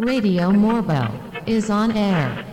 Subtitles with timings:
[0.00, 1.08] Radio Morbo
[1.46, 2.44] is on air.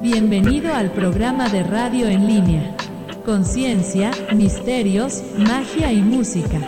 [0.00, 2.76] Bienvenido al programa de radio en línea.
[3.24, 6.58] Conciencia, misterios, magia y música.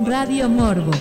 [0.00, 0.92] Radio Morbo.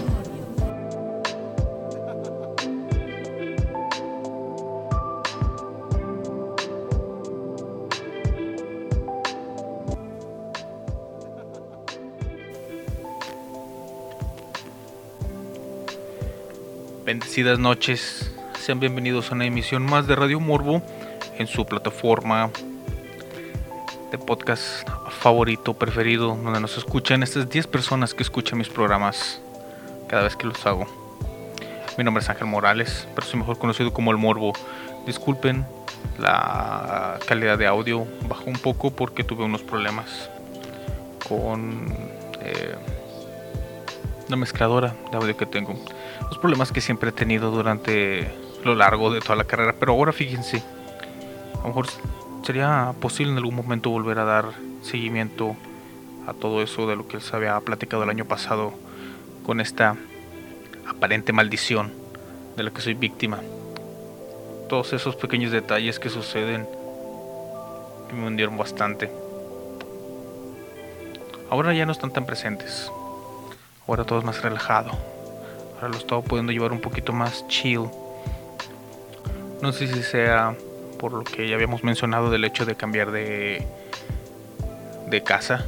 [17.30, 20.82] Bendecidas noches, sean bienvenidos a una emisión más de Radio Morbo
[21.38, 22.50] en su plataforma
[24.10, 29.40] de podcast favorito, preferido, donde nos escuchan estas 10 personas que escuchan mis programas
[30.08, 30.88] cada vez que los hago.
[32.00, 34.54] Mi nombre es Ángel Morales, pero soy mejor conocido como El Morbo.
[35.06, 35.68] Disculpen
[36.18, 40.32] la calidad de audio, bajó un poco porque tuve unos problemas
[41.28, 41.96] con
[42.42, 42.74] eh,
[44.28, 45.76] la mezcladora de audio que tengo
[46.28, 48.32] los problemas que siempre he tenido durante
[48.64, 49.76] lo largo de toda la carrera.
[49.80, 50.64] Pero ahora fíjense,
[51.56, 51.88] a lo mejor
[52.44, 54.46] sería posible en algún momento volver a dar
[54.82, 55.56] seguimiento
[56.28, 58.74] a todo eso de lo que se había platicado el año pasado
[59.46, 59.96] con esta
[60.88, 61.92] aparente maldición
[62.56, 63.40] de la que soy víctima.
[64.68, 66.68] Todos esos pequeños detalles que suceden
[68.14, 69.12] me hundieron bastante.
[71.50, 72.92] Ahora ya no están tan presentes.
[73.88, 74.92] Ahora todo es más relajado
[75.80, 77.90] ahora lo estaba pudiendo llevar un poquito más chill.
[79.62, 80.56] No sé si sea
[80.98, 83.66] por lo que ya habíamos mencionado del hecho de cambiar de,
[85.08, 85.66] de casa.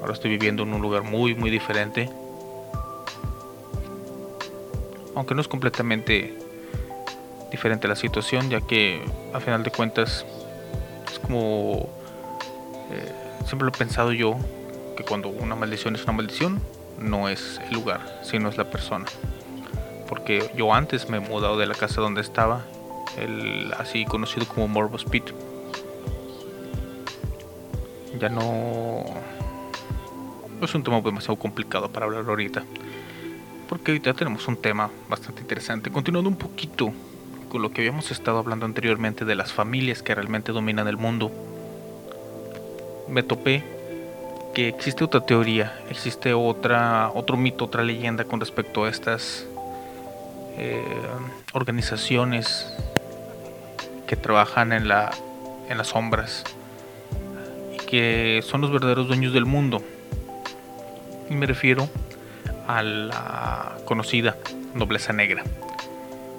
[0.00, 2.08] Ahora estoy viviendo en un lugar muy, muy diferente.
[5.14, 6.34] Aunque no es completamente
[7.50, 10.24] diferente la situación, ya que a final de cuentas
[11.12, 11.90] es como...
[12.90, 13.12] Eh,
[13.44, 14.38] siempre lo he pensado yo,
[14.96, 16.62] que cuando una maldición es una maldición,
[16.98, 19.04] no es el lugar, sino es la persona
[20.10, 22.66] porque yo antes me he mudado de la casa donde estaba,
[23.16, 25.24] el así conocido como Morbos Pit.
[28.18, 29.04] Ya no
[30.60, 32.64] es un tema demasiado complicado para hablar ahorita,
[33.68, 35.92] porque ahorita tenemos un tema bastante interesante.
[35.92, 36.92] Continuando un poquito
[37.48, 41.30] con lo que habíamos estado hablando anteriormente de las familias que realmente dominan el mundo,
[43.08, 43.62] me topé
[44.54, 49.46] que existe otra teoría, existe otra, otro mito, otra leyenda con respecto a estas
[50.56, 50.82] eh,
[51.52, 52.72] organizaciones
[54.06, 55.10] que trabajan en, la,
[55.68, 56.44] en las sombras
[57.74, 59.82] y que son los verdaderos dueños del mundo.
[61.28, 61.88] Y me refiero
[62.66, 64.36] a la conocida
[64.74, 65.44] nobleza negra.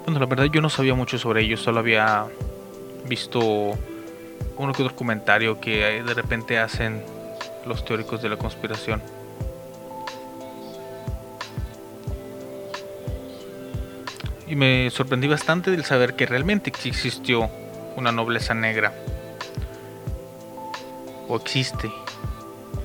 [0.04, 2.26] Bueno, la verdad yo no sabía mucho sobre ellos, solo había
[3.08, 3.40] visto
[4.58, 7.02] uno que otro comentario que de repente hacen
[7.66, 9.02] los teóricos de la conspiración.
[14.52, 17.48] Y me sorprendí bastante del saber que realmente existió
[17.96, 18.92] una nobleza negra.
[21.26, 21.90] O existe.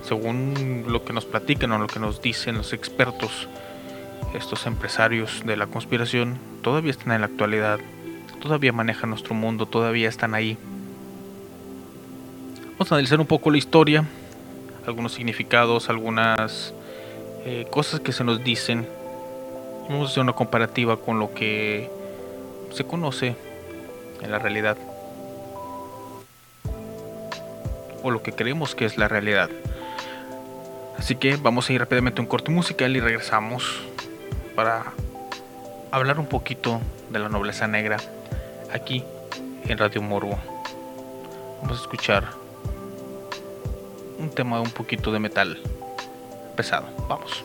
[0.02, 3.50] Según lo que nos platican o lo que nos dicen los expertos,
[4.34, 7.82] estos empresarios de la conspiración todavía están en la actualidad.
[8.40, 10.58] Todavía manejan nuestro mundo, todavía están ahí.
[12.78, 14.06] Vamos a analizar un poco la historia,
[14.86, 16.74] algunos significados, algunas
[17.44, 18.88] eh, cosas que se nos dicen
[19.90, 21.90] Vamos a hacer una comparativa con lo que
[22.74, 23.36] se conoce
[24.22, 24.78] en la realidad.
[28.04, 29.50] O lo que creemos que es la realidad.
[30.98, 33.82] Así que vamos a ir rápidamente a un corte musical y regresamos
[34.56, 34.94] para
[35.92, 37.98] hablar un poquito de la nobleza negra
[38.74, 39.04] aquí
[39.68, 40.38] en Radio Morbo.
[41.62, 42.26] Vamos a escuchar
[44.20, 45.58] un tema un poquito de metal
[46.56, 46.88] pesado.
[47.08, 47.44] Vamos.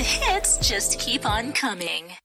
[0.00, 2.16] The hits just keep on coming.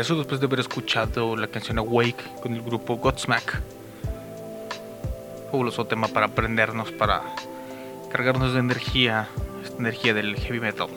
[0.00, 3.60] Regreso después de haber escuchado la canción Awake con el grupo Godsmack.
[5.50, 7.20] Fabuloso tema para aprendernos, para
[8.10, 9.28] cargarnos de energía,
[9.62, 10.88] esta energía del heavy metal.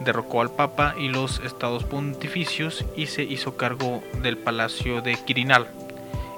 [0.00, 5.68] derrocó al Papa y los estados pontificios y se hizo cargo del palacio de Quirinal.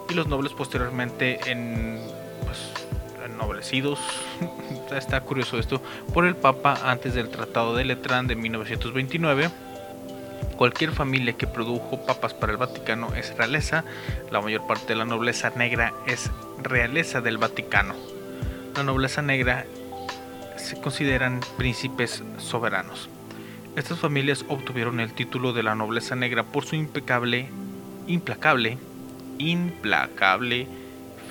[0.08, 2.00] Y los nobles posteriormente en,
[3.40, 3.98] ennoblecidos,
[4.96, 5.82] está curioso esto,
[6.12, 9.50] por el Papa antes del Tratado de Letrán de 1929.
[10.56, 13.84] Cualquier familia que produjo papas para el Vaticano es realeza,
[14.30, 16.30] la mayor parte de la nobleza negra es
[16.62, 17.94] realeza del Vaticano.
[18.76, 19.64] La nobleza negra
[20.56, 23.08] se consideran príncipes soberanos.
[23.74, 27.48] Estas familias obtuvieron el título de la nobleza negra por su impecable,
[28.06, 28.76] implacable,
[29.38, 30.66] implacable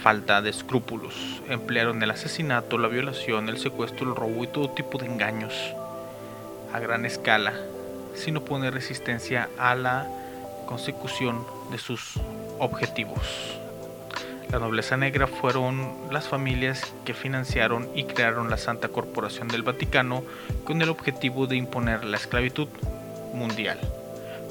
[0.04, 1.14] falta de escrúpulos.
[1.48, 5.54] Emplearon el asesinato, la violación, el secuestro, el robo y todo tipo de engaños
[6.74, 7.54] a gran escala,
[8.14, 10.08] sin oponer resistencia a la
[10.66, 12.14] consecución de sus
[12.60, 13.58] objetivos.
[14.52, 20.24] La nobleza negra fueron las familias que financiaron y crearon la Santa Corporación del Vaticano
[20.64, 22.68] con el objetivo de imponer la esclavitud
[23.34, 23.80] mundial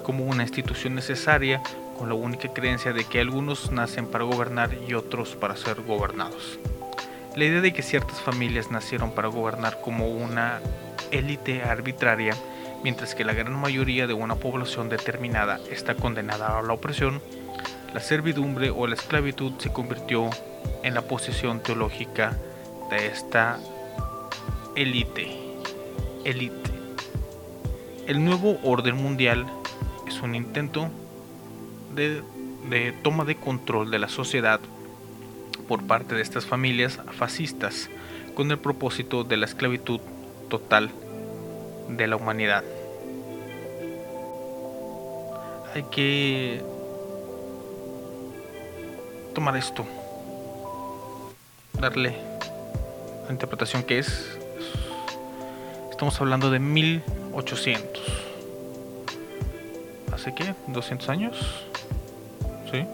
[0.08, 1.60] como una institución necesaria
[1.98, 6.58] con la única creencia de que algunos nacen para gobernar y otros para ser gobernados.
[7.34, 10.60] La idea de que ciertas familias nacieron para gobernar como una
[11.10, 12.34] élite arbitraria,
[12.82, 17.20] mientras que la gran mayoría de una población determinada está condenada a la opresión,
[17.92, 20.30] la servidumbre o la esclavitud se convirtió
[20.82, 22.36] en la posición teológica
[22.90, 23.58] de esta
[24.74, 25.36] élite.
[28.06, 29.46] El nuevo orden mundial
[30.06, 30.90] es un intento
[31.98, 34.60] de, toma de control de la sociedad
[35.66, 37.90] por parte de estas familias fascistas
[38.34, 40.00] con el propósito de la esclavitud
[40.48, 40.90] total
[41.88, 42.64] de la humanidad.
[45.74, 46.62] Hay que
[49.34, 49.84] tomar esto,
[51.74, 52.16] darle
[53.26, 54.38] la interpretación que es.
[55.90, 58.02] Estamos hablando de 1800.
[60.12, 60.54] ¿Hace qué?
[60.68, 61.67] ¿200 años?
[62.70, 62.84] ¿Sí?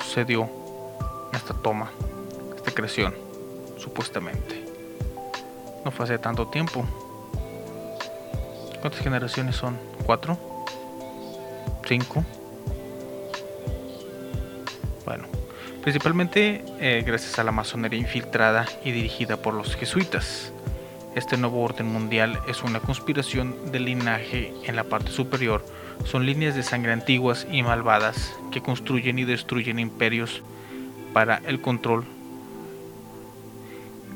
[0.00, 0.48] Sucedió
[1.32, 1.90] esta toma,
[2.56, 3.14] esta creación,
[3.76, 4.64] supuestamente.
[5.84, 6.86] No fue hace tanto tiempo.
[8.80, 9.78] ¿Cuántas generaciones son?
[10.06, 10.38] ¿Cuatro?
[11.86, 12.24] ¿Cinco?
[15.04, 15.24] Bueno,
[15.82, 20.50] principalmente eh, gracias a la masonería infiltrada y dirigida por los jesuitas.
[21.14, 25.64] Este nuevo orden mundial es una conspiración de linaje en la parte superior.
[26.04, 30.42] Son líneas de sangre antiguas y malvadas que construyen y destruyen imperios
[31.12, 32.04] para el control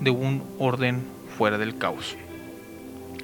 [0.00, 1.04] de un orden
[1.36, 2.16] fuera del caos.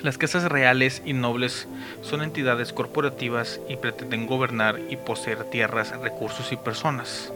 [0.02, 1.66] Las casas reales y nobles
[2.02, 7.32] son entidades corporativas y pretenden gobernar y poseer tierras, recursos y personas.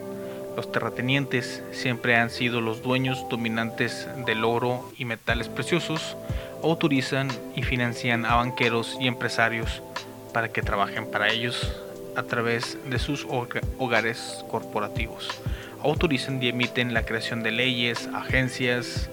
[0.55, 6.17] Los terratenientes siempre han sido los dueños dominantes del oro y metales preciosos,
[6.63, 9.83] autorizan y financian a banqueros y empresarios
[10.33, 11.73] para que trabajen para ellos
[12.17, 13.27] a través de sus
[13.79, 15.29] hogares corporativos.
[15.83, 19.09] Autorizan y emiten la creación de leyes, agencias,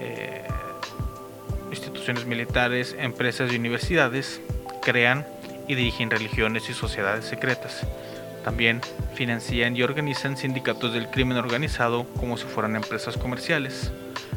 [0.00, 0.44] eh,
[1.70, 4.40] instituciones militares, empresas y universidades,
[4.82, 5.26] crean
[5.66, 7.86] y dirigen religiones y sociedades secretas
[8.48, 8.80] también
[9.14, 13.92] financian y organizan sindicatos del crimen organizado como si fueran empresas comerciales.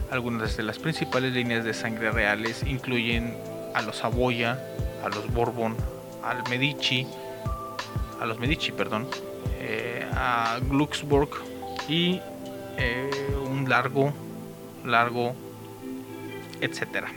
[0.09, 3.37] Algunas de las principales líneas de sangre reales incluyen
[3.73, 4.59] a los Saboya,
[5.01, 5.77] a los Bourbon,
[6.23, 7.07] al Medici,
[8.19, 9.07] a los Medici, perdón,
[9.59, 11.29] eh, a Glucksburg
[11.87, 12.19] y
[12.77, 13.09] eh,
[13.49, 14.13] un largo,
[14.85, 15.35] largo,
[16.61, 17.07] etcétera.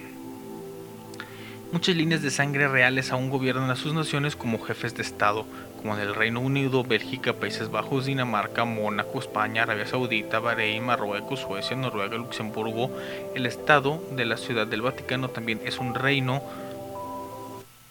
[1.72, 5.44] Muchas líneas de sangre reales aún gobiernan a sus naciones como jefes de Estado,
[5.76, 11.40] como en el Reino Unido, Bélgica, Países Bajos, Dinamarca, Mónaco, España, Arabia Saudita, Bahrein, Marruecos,
[11.40, 12.90] Suecia, Noruega, Luxemburgo.
[13.34, 16.42] El Estado de la Ciudad del Vaticano también es un reino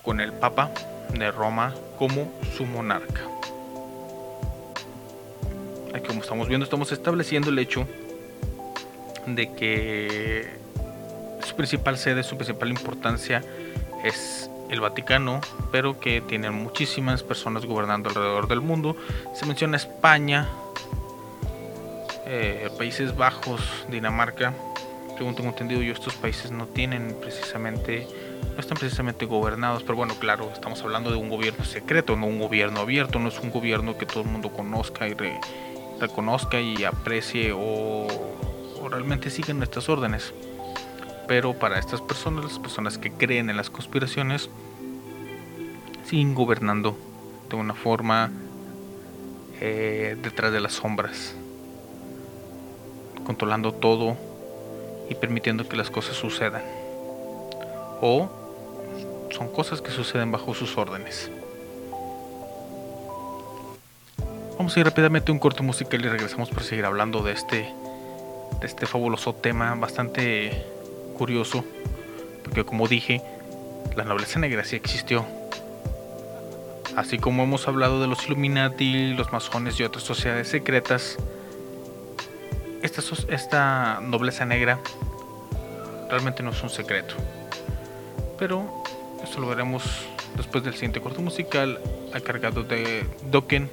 [0.01, 0.71] con el Papa
[1.13, 3.21] de Roma como su monarca.
[5.93, 7.87] Aquí como estamos viendo, estamos estableciendo el hecho
[9.27, 10.49] de que
[11.45, 13.43] su principal sede, su principal importancia
[14.03, 15.39] es el Vaticano,
[15.71, 18.95] pero que tiene muchísimas personas gobernando alrededor del mundo.
[19.33, 20.49] Se menciona España,
[22.25, 24.53] eh, Países Bajos, Dinamarca.
[25.17, 28.07] Según tengo entendido yo, estos países no tienen precisamente,
[28.53, 32.39] no están precisamente gobernados, pero bueno, claro, estamos hablando de un gobierno secreto, no un
[32.39, 35.15] gobierno abierto, no es un gobierno que todo el mundo conozca y
[35.99, 38.07] reconozca y aprecie o,
[38.89, 40.33] realmente siga nuestras órdenes.
[41.27, 44.49] Pero para estas personas, las personas que creen en las conspiraciones,
[46.05, 46.97] siguen gobernando
[47.49, 48.29] de una forma
[49.61, 51.35] eh, detrás de las sombras,
[53.25, 54.17] controlando todo
[55.09, 56.82] y permitiendo que las cosas sucedan.
[58.05, 58.29] O
[59.31, 61.31] son cosas que suceden bajo sus órdenes.
[64.57, 67.73] Vamos a ir rápidamente a un corte musical y regresamos para seguir hablando de este,
[68.59, 70.65] de este fabuloso tema bastante
[71.17, 71.63] curioso,
[72.43, 73.21] porque como dije,
[73.95, 75.25] la nobleza negra sí existió.
[76.97, 81.15] Así como hemos hablado de los Illuminati, los masones y otras sociedades secretas,
[82.81, 84.77] esta, esta nobleza negra
[86.09, 87.15] realmente no es un secreto.
[88.43, 88.67] Pero
[89.23, 89.83] esto lo veremos
[90.35, 91.79] después del siguiente corto musical,
[92.13, 93.69] a cargado de Dokken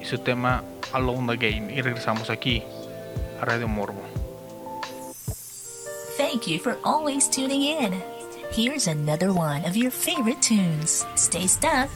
[0.00, 0.62] y su tema
[0.92, 1.70] Alone Again.
[1.70, 2.62] Y regresamos aquí
[3.40, 4.00] a Radio Morbo.
[6.16, 8.00] Thank you for always tuning in.
[8.52, 11.04] Here's another one of your favorite tunes.
[11.16, 11.90] Stay stuck.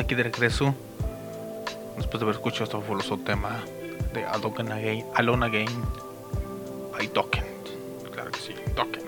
[0.00, 0.74] Aquí de regreso.
[1.96, 3.60] Después de haber escuchado este fabuloso tema
[4.12, 5.68] de Alone Again, Alone Again
[6.92, 7.44] by Dokken.
[8.12, 9.02] Claro que sí, Dokken.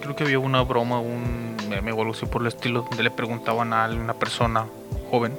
[0.00, 3.10] Creo que había una broma, un meme o algo así por el estilo, donde le
[3.10, 4.66] preguntaban a una persona
[5.10, 5.38] joven,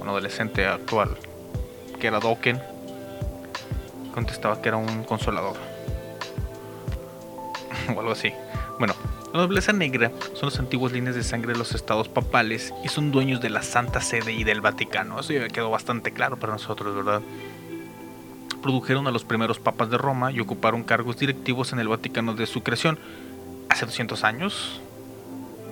[0.00, 1.16] un adolescente actual,
[1.98, 2.62] que era Dokken.
[4.14, 5.56] Contestaba que era un consolador.
[7.96, 8.32] o algo así.
[8.78, 8.94] Bueno,
[9.32, 13.12] la nobleza negra son las antiguas líneas de sangre de los estados papales y son
[13.12, 15.20] dueños de la Santa Sede y del Vaticano.
[15.20, 17.20] Eso ya quedó bastante claro para nosotros, ¿verdad?
[18.62, 22.46] Produjeron a los primeros papas de Roma y ocuparon cargos directivos en el Vaticano de
[22.46, 22.98] su creación
[23.68, 24.80] hace 200 años.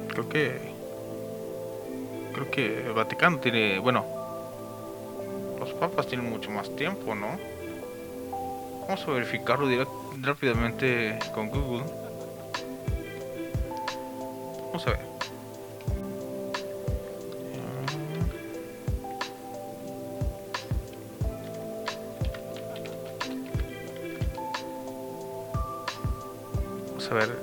[0.08, 0.74] Creo que.
[2.34, 3.78] Creo que el Vaticano tiene.
[3.78, 4.04] Bueno.
[5.58, 7.38] Los papas tienen mucho más tiempo, ¿no?
[8.82, 9.66] Vamos a verificarlo
[10.20, 12.05] rápidamente con Google.
[14.76, 15.00] Vamos a ver.
[26.90, 27.38] Vamos a ver.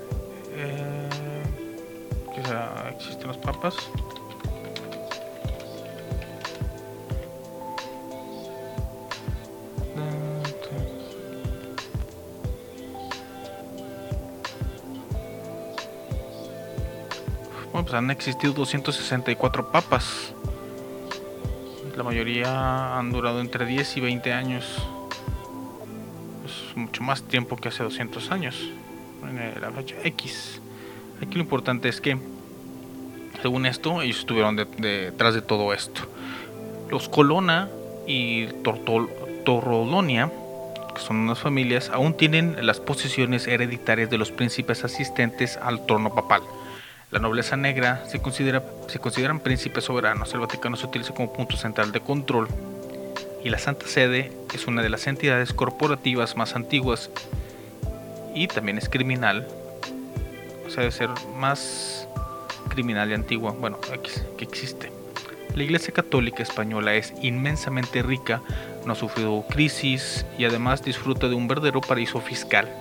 [0.51, 1.09] Eh,
[2.35, 3.77] ¿qué sea, ¿Existen los papas?
[17.93, 20.33] Han existido 264 papas.
[21.95, 24.65] La mayoría han durado entre 10 y 20 años.
[26.45, 28.69] Es mucho más tiempo que hace 200 años.
[29.23, 30.59] En la fecha X.
[31.21, 32.17] Aquí lo importante es que,
[33.41, 36.01] según esto, ellos estuvieron detrás de, todo esto.
[36.89, 37.69] Los Colonna
[38.07, 38.47] y
[39.45, 40.31] Torrolonia,
[40.93, 46.13] que son unas familias, aún tienen las posiciones hereditarias de los príncipes asistentes al trono
[46.13, 46.41] papal.
[47.13, 50.33] La nobleza negra se, considera, se consideran príncipes soberanos.
[50.33, 52.47] El Vaticano se utiliza como punto central de control.
[53.43, 57.11] Y la Santa Sede es una de las entidades corporativas más antiguas
[58.33, 59.47] y también es criminal.
[60.65, 62.07] O sea, debe ser más
[62.69, 63.77] criminal y antigua, bueno,
[64.35, 64.91] que existe.
[65.53, 68.41] La Iglesia Católica Española es inmensamente rica,
[68.87, 72.73] no ha sufrido crisis y además disfruta de un verdadero paraíso fiscal,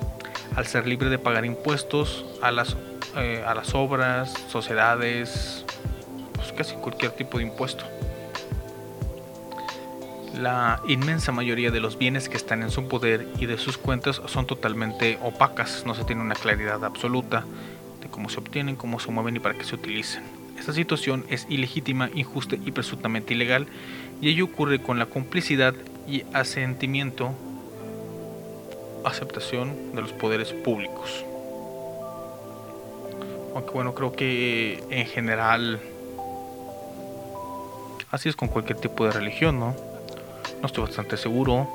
[0.57, 2.79] al ser libre de pagar impuestos a las
[3.17, 5.65] eh, a las obras, sociedades,
[6.35, 7.85] pues casi cualquier tipo de impuesto.
[10.41, 14.23] La inmensa mayoría de los bienes que están en su poder y de sus cuentas
[14.27, 17.45] son totalmente opacas, no se tiene una claridad absoluta
[18.01, 20.25] de cómo se obtienen, cómo se mueven y para qué se utilizan.
[20.59, 23.67] Esta situación es ilegítima, injusta y presuntamente ilegal,
[24.21, 25.75] y ello ocurre con la complicidad
[26.09, 27.35] y asentimiento,
[29.05, 31.25] aceptación de los poderes públicos.
[33.55, 35.81] Aunque bueno, creo que en general
[38.11, 39.75] así es con cualquier tipo de religión, ¿no?
[40.61, 41.69] No estoy bastante seguro.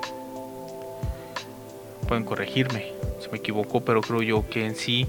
[2.08, 5.08] Pueden corregirme si me equivoco, pero creo yo que en sí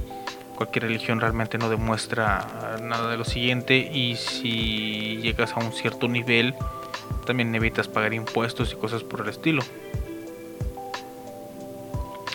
[0.57, 6.09] cualquier religión realmente no demuestra nada de lo siguiente y si llegas a un cierto
[6.09, 6.55] nivel
[7.25, 9.63] también evitas pagar impuestos y cosas por el estilo.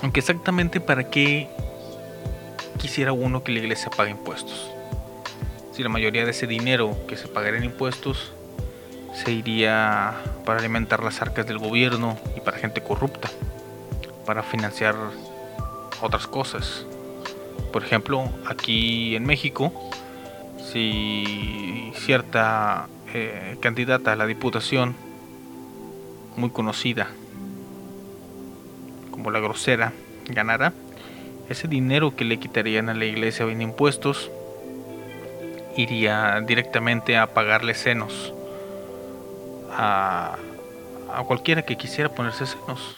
[0.01, 1.49] Aunque exactamente para qué
[2.77, 4.69] quisiera uno que la iglesia pague impuestos.
[5.71, 8.33] Si la mayoría de ese dinero que se pagaría en impuestos
[9.13, 10.13] se iría
[10.45, 13.29] para alimentar las arcas del gobierno y para gente corrupta,
[14.25, 14.95] para financiar
[16.01, 16.85] otras cosas.
[17.71, 19.71] Por ejemplo, aquí en México,
[20.71, 24.95] si cierta eh, candidata a la diputación,
[26.35, 27.07] muy conocida
[29.11, 29.93] como la grosera,
[30.25, 30.73] ganara,
[31.49, 34.31] ese dinero que le quitarían a la iglesia en impuestos
[35.75, 38.33] iría directamente a pagarle senos
[39.77, 40.37] a,
[41.27, 42.97] cualquiera que quisiera ponerse senos.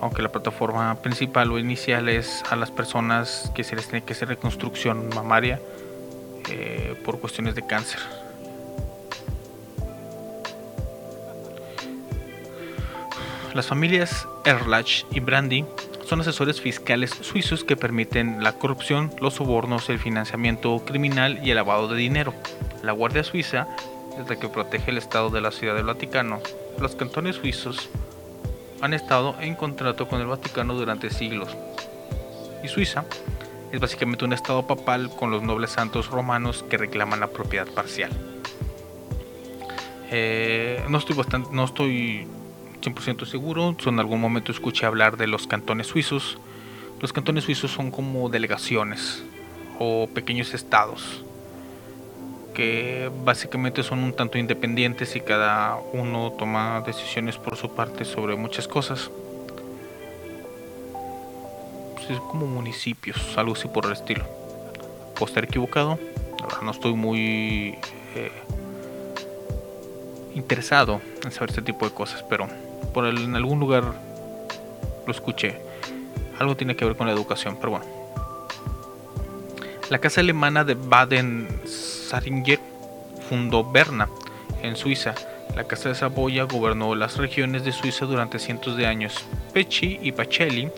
[0.00, 4.12] Aunque la plataforma principal o inicial es a las personas que se les tiene que
[4.12, 5.60] hacer reconstrucción mamaria
[6.50, 8.00] eh, por cuestiones de cáncer.
[13.54, 15.64] Las familias Erlach y Brandy
[16.06, 21.56] son asesores fiscales suizos que permiten la corrupción, los sobornos, el financiamiento criminal y el
[21.56, 22.34] lavado de dinero.
[22.82, 23.66] La Guardia Suiza
[24.18, 26.40] es la que protege el Estado de la Ciudad del Vaticano.
[26.78, 27.88] Los cantones suizos
[28.80, 31.56] han estado en contrato con el Vaticano durante siglos.
[32.62, 33.04] Y Suiza
[33.72, 38.10] es básicamente un estado papal con los nobles santos romanos que reclaman la propiedad parcial.
[40.10, 42.28] Eh, no estoy bastante, no estoy
[42.84, 46.38] 100% seguro, en algún momento escuché hablar de los cantones suizos.
[47.00, 49.24] Los cantones suizos son como delegaciones
[49.78, 51.24] o pequeños estados
[52.54, 58.36] que básicamente son un tanto independientes y cada uno toma decisiones por su parte sobre
[58.36, 59.10] muchas cosas.
[61.94, 64.24] Pues es como municipios, algo así por el estilo.
[65.14, 65.98] Puedo estar equivocado,
[66.62, 67.76] no estoy muy
[68.14, 68.30] eh,
[70.34, 72.48] interesado en saber este tipo de cosas, pero
[72.94, 73.92] por en algún lugar
[75.06, 75.60] lo escuché.
[76.38, 77.86] Algo tiene que ver con la educación, pero bueno.
[79.90, 82.58] La casa alemana de Baden-Saringen
[83.28, 84.08] fundó Berna,
[84.62, 85.14] en Suiza.
[85.54, 89.24] La casa de Saboya gobernó las regiones de Suiza durante cientos de años.
[89.52, 90.70] Pecci y Pacelli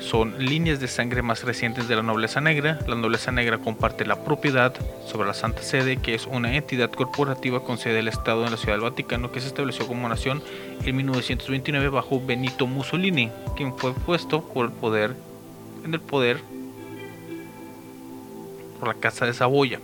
[0.00, 2.78] son líneas de sangre más recientes de la nobleza negra.
[2.86, 4.74] La nobleza negra comparte la propiedad
[5.06, 8.56] sobre la Santa Sede, que es una entidad corporativa con sede del Estado en la
[8.56, 10.42] Ciudad del Vaticano que se estableció como nación
[10.84, 15.14] en 1929 bajo Benito Mussolini, quien fue puesto por el poder
[15.84, 16.40] en el poder
[18.78, 19.80] por la Casa de Saboya.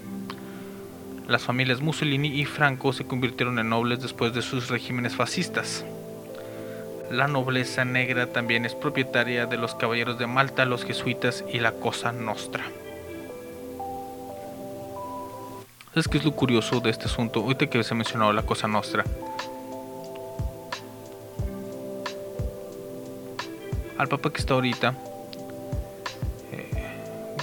[1.29, 5.85] Las familias Mussolini y Franco se convirtieron en nobles después de sus regímenes fascistas.
[7.11, 11.73] La nobleza negra también es propietaria de los caballeros de Malta, los jesuitas y la
[11.73, 12.65] Cosa Nostra.
[15.91, 17.41] ¿Sabes qué es lo curioso de este asunto?
[17.41, 19.05] Ahorita que se ha mencionado la Cosa Nostra.
[23.97, 24.95] Al papa que está ahorita,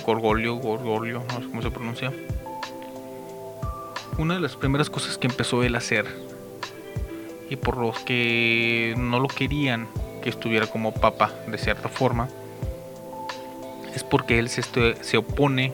[0.05, 2.11] Gorgolio, Gorgolio, no sé cómo se pronuncia.
[4.17, 6.30] Una de las primeras cosas que empezó él a hacer
[7.51, 9.87] y por los que no lo querían
[10.23, 12.29] que estuviera como papa de cierta forma
[13.93, 15.73] es porque él se, opone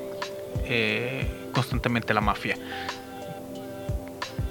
[0.65, 2.57] eh, constantemente a la mafia.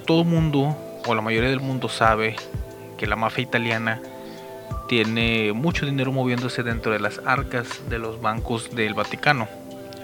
[0.07, 2.37] Todo mundo, o la mayoría del mundo, sabe
[2.97, 4.01] que la mafia italiana
[4.87, 9.49] tiene mucho dinero moviéndose dentro de las arcas de los bancos del Vaticano.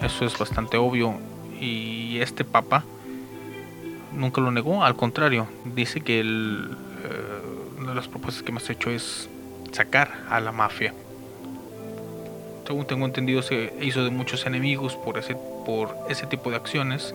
[0.01, 1.17] Eso es bastante obvio.
[1.61, 2.83] Y este papa
[4.11, 6.75] nunca lo negó, al contrario, dice que el,
[7.93, 9.29] las propuestas que hemos hecho es
[9.71, 10.93] sacar a la mafia.
[12.65, 17.13] Según tengo entendido, se hizo de muchos enemigos por ese, por ese tipo de acciones,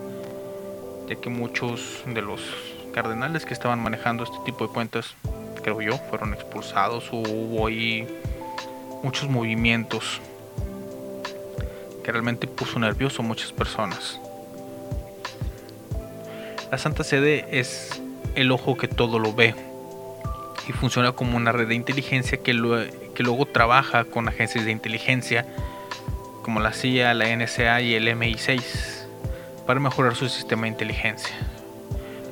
[1.08, 2.42] ya que muchos de los
[2.92, 5.14] cardenales que estaban manejando este tipo de cuentas,
[5.62, 8.06] creo yo, fueron expulsados o hubo ahí
[9.02, 10.20] muchos movimientos
[12.12, 14.20] realmente puso nervioso a muchas personas.
[16.70, 18.00] La Santa Sede es
[18.34, 19.54] el ojo que todo lo ve
[20.68, 25.46] y funciona como una red de inteligencia que, luego trabaja con agencias de inteligencia
[26.42, 28.62] como la CIA, la NSA y el MI6
[29.66, 31.34] para mejorar su sistema de inteligencia.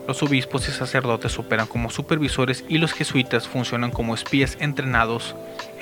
[0.06, 5.34] Los obispos y sacerdotes operan como supervisores y los jesuitas funcionan como espías entrenados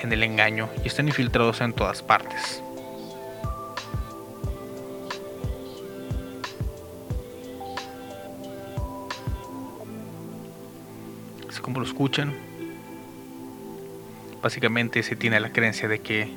[0.02, 2.62] en el engaño y están infiltrados en todas partes.
[11.64, 12.34] Como lo escuchan.
[14.42, 16.28] Básicamente se tiene la creencia de que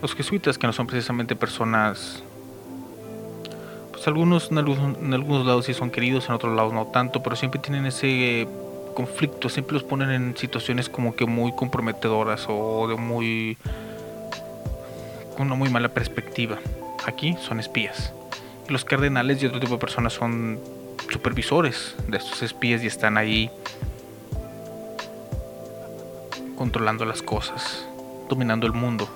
[0.00, 2.22] los jesuitas, que no son precisamente personas,
[3.90, 7.60] pues algunos en algunos, lados sí son queridos, en otros lados no tanto, pero siempre
[7.60, 8.46] tienen ese
[8.94, 13.58] conflicto, siempre los ponen en situaciones como que muy comprometedoras o de muy
[15.36, 16.60] con una muy mala perspectiva.
[17.04, 18.12] Aquí son espías.
[18.68, 20.60] Los cardenales y otro tipo de personas son
[21.10, 23.50] supervisores de estos espías y están ahí
[26.56, 27.86] controlando las cosas,
[28.28, 29.08] dominando el mundo.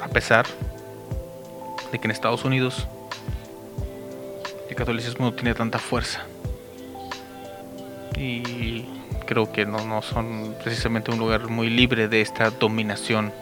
[0.00, 0.46] A pesar
[1.92, 2.86] de que en Estados Unidos
[4.68, 6.24] el catolicismo no tiene tanta fuerza.
[8.16, 8.84] Y
[9.26, 13.32] creo que no, no son precisamente un lugar muy libre de esta dominación,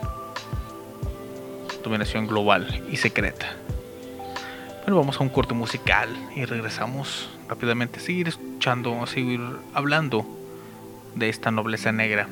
[1.82, 3.56] dominación global y secreta.
[4.88, 9.38] Bueno, vamos a un corte musical y regresamos rápidamente a seguir escuchando, a seguir
[9.74, 10.24] hablando
[11.14, 12.26] de esta nobleza negra.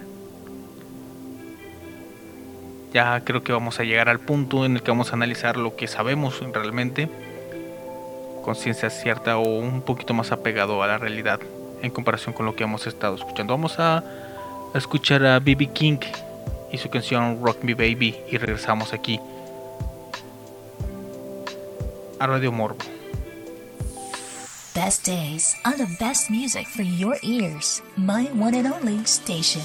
[2.95, 5.77] Ya creo que vamos a llegar al punto en el que vamos a analizar lo
[5.77, 7.11] que sabemos realmente,
[8.43, 11.41] con ciencia cierta o un poquito más apegado a la realidad
[11.83, 13.53] en comparación con lo que hemos estado escuchando.
[13.53, 14.03] Vamos a,
[14.75, 15.67] escuchar a B.B.
[15.75, 15.99] King
[16.73, 19.21] y su canción Rock Me Baby y regresamos aquí
[22.21, 22.85] a Radio Morbo.
[24.75, 27.83] Best days are the best music for your ears.
[27.97, 29.63] My one and only station.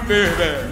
[0.00, 0.63] Baby.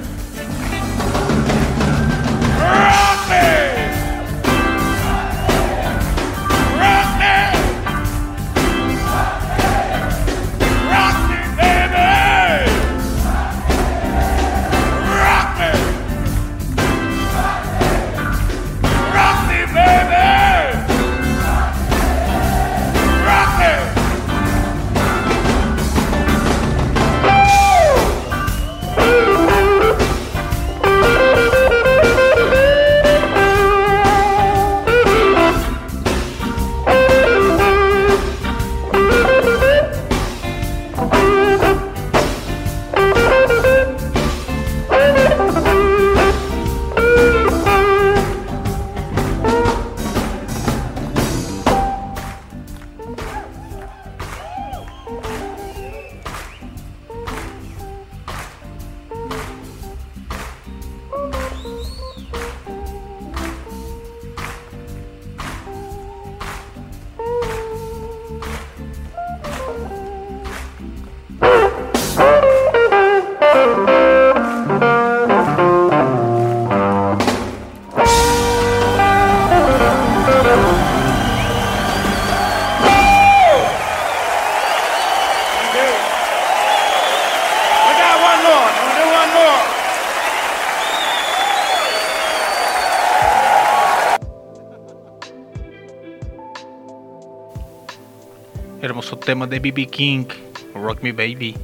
[99.33, 100.27] Famoso tema de BB King,
[100.75, 101.57] Rock Me Baby.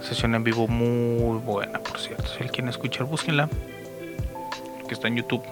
[0.00, 2.24] Sesión en vivo muy buena, por cierto.
[2.26, 3.48] Si quieren escuchar, búsquenla.
[4.86, 5.42] Que está en YouTube.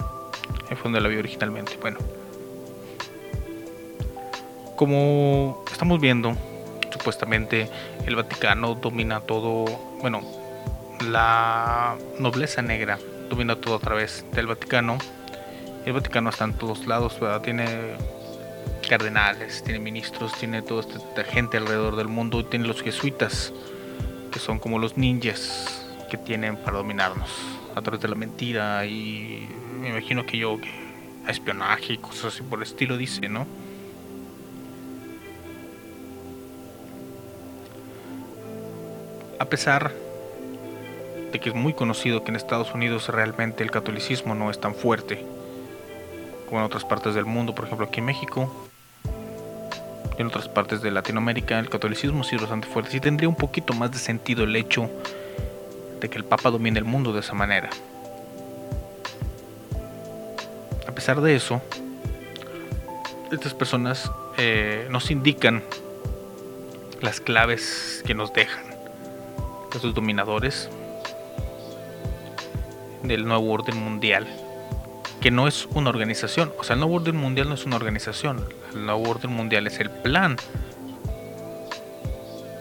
[0.68, 1.76] Ahí fue donde la vi originalmente.
[1.80, 1.98] Bueno.
[4.76, 6.36] Como estamos viendo,
[6.90, 7.68] supuestamente
[8.06, 9.64] el Vaticano domina todo.
[10.00, 10.20] Bueno,
[11.06, 12.98] la nobleza negra
[13.28, 14.98] domina todo a través del Vaticano.
[15.84, 17.66] El Vaticano está en todos lados, Tiene
[18.88, 23.52] cardenales, tiene ministros, tiene toda esta gente alrededor del mundo, tiene los jesuitas,
[24.32, 27.30] que son como los ninjas que tienen para dominarnos
[27.74, 29.48] a través de la mentira y
[29.80, 30.58] me imagino que yo
[31.28, 33.46] espionaje y cosas así por el estilo dice, ¿no?
[39.38, 39.92] A pesar
[41.32, 44.74] de que es muy conocido que en Estados Unidos realmente el catolicismo no es tan
[44.74, 45.24] fuerte
[46.50, 48.52] como en otras partes del mundo, por ejemplo aquí en México,
[50.18, 52.90] en otras partes de Latinoamérica el catolicismo sí es bastante fuerte.
[52.90, 54.90] Sí tendría un poquito más de sentido el hecho
[56.00, 57.70] de que el Papa domine el mundo de esa manera.
[60.86, 61.62] A pesar de eso,
[63.30, 65.62] estas personas eh, nos indican
[67.00, 68.64] las claves que nos dejan
[69.72, 70.68] estos dominadores
[73.04, 74.26] del nuevo orden mundial
[75.20, 76.52] que no es una organización.
[76.58, 78.42] O sea, el nuevo orden mundial no es una organización.
[78.72, 80.36] El nuevo orden mundial es el plan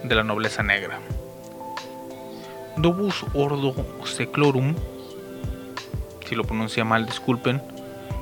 [0.04, 1.00] de la nobleza negra.
[2.76, 3.74] Dobus Ordo
[4.06, 4.76] Seclorum,
[6.28, 7.62] si lo pronuncia mal, disculpen,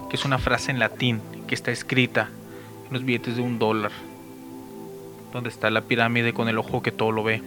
[0.10, 2.30] que es una frase en latín que está escrita
[2.88, 3.92] en los billetes de un dólar,
[5.34, 7.42] donde está la pirámide con el ojo que todo lo ve.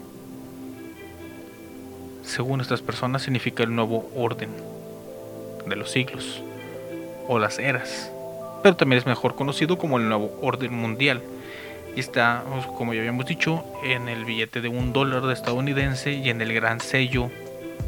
[2.22, 4.51] Según estas personas, significa el nuevo orden
[5.66, 6.43] de los siglos
[7.31, 8.11] o las eras,
[8.61, 11.22] pero también es mejor conocido como el nuevo orden mundial.
[11.95, 16.28] Está, pues, como ya habíamos dicho, en el billete de un dólar de estadounidense y
[16.28, 17.31] en el gran sello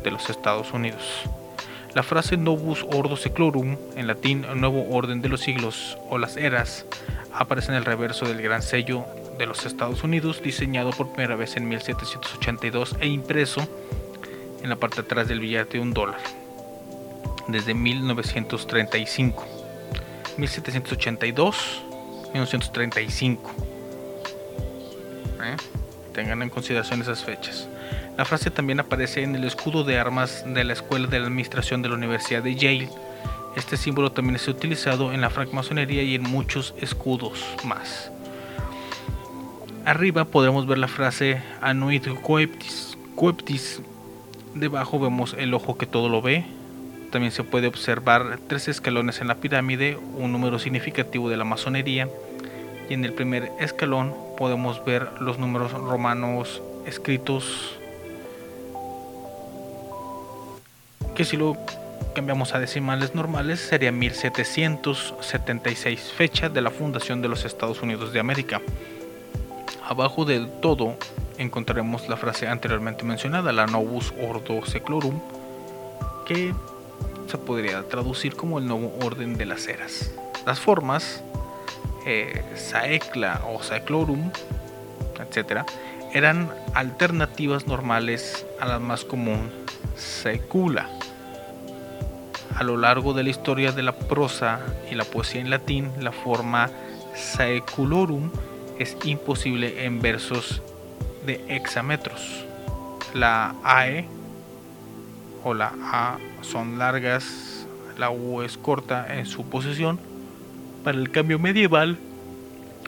[0.05, 1.25] de los Estados Unidos.
[1.93, 6.87] La frase Novus Ordo Seclorum, en latín Nuevo Orden de los Siglos o las Eras,
[7.35, 9.05] aparece en el reverso del gran sello
[9.39, 13.61] de los Estados Unidos, diseñado por primera vez en 1782 e impreso
[14.63, 16.42] en la parte de atrás del billete de un dólar
[17.49, 19.47] desde 1935,
[20.37, 21.83] 1782,
[22.33, 23.51] 1935.
[25.45, 25.57] ¿Eh?
[26.13, 27.69] Tengan en consideración esas fechas.
[28.17, 31.89] La frase también aparece en el escudo de armas de la Escuela de Administración de
[31.89, 32.89] la Universidad de Yale.
[33.57, 38.11] Este símbolo también es utilizado en la francmasonería y en muchos escudos más.
[39.85, 42.97] Arriba podemos ver la frase Anuit Coeptis.
[43.17, 43.81] Coeptis.
[44.55, 46.45] Debajo vemos el ojo que todo lo ve,
[47.13, 52.09] también se puede observar tres escalones en la pirámide, un número significativo de la masonería,
[52.89, 57.79] y en el primer escalón podemos ver los números romanos escritos,
[61.15, 61.57] que si lo
[62.15, 68.21] cambiamos a decimales normales sería 1776, fecha de la fundación de los Estados Unidos de
[68.21, 68.63] América.
[69.87, 70.97] Abajo del todo
[71.37, 75.21] encontraremos la frase anteriormente mencionada, la Novus Ordo Seclorum,
[76.27, 76.55] que
[77.27, 80.13] se podría traducir como el nuevo orden de las eras.
[80.47, 81.23] Las formas,
[82.07, 84.31] eh, saecla o saeclorum,
[85.19, 85.63] etc.,
[86.13, 89.51] eran alternativas normales a la más común,
[89.97, 90.89] saecula.
[92.57, 94.61] A lo largo de la historia de la prosa
[94.91, 96.71] y la poesía en latín, la forma
[97.15, 98.31] saeculorum
[98.79, 100.61] es imposible en versos
[101.25, 102.45] de hexametros.
[103.15, 104.07] La AE
[105.45, 107.67] o la A son largas,
[107.99, 109.99] la U es corta en su posición.
[110.85, 111.99] Para el cambio medieval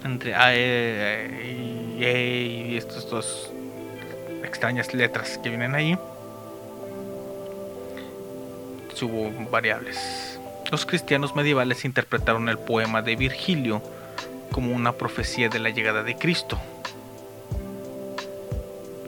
[0.04, 3.50] entre A e, y E y estas dos
[4.42, 5.98] extrañas letras que vienen ahí,
[9.04, 10.38] hubo variables.
[10.70, 13.82] Los cristianos medievales interpretaron el poema de Virgilio
[14.50, 16.58] como una profecía de la llegada de Cristo.